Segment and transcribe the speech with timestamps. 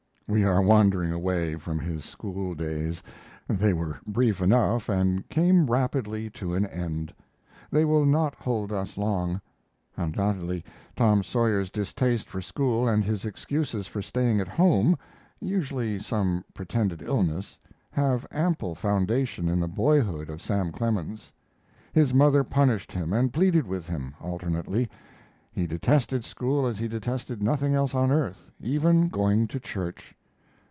[0.27, 3.03] We are wandering away from his school days.
[3.49, 7.13] They were brief enough and came rapidly to an end.
[7.69, 9.41] They will not hold us long.
[9.97, 10.63] Undoubtedly
[10.95, 14.97] Tom Sawyer's distaste for school and his excuses for staying at home
[15.41, 17.59] usually some pretended illness
[17.91, 21.33] have ample foundation in the boyhood of Sam Clemens.
[21.91, 24.89] His mother punished him and pleaded with him, alternately.
[25.51, 30.15] He detested school as he detested nothing else on earth, even going to church.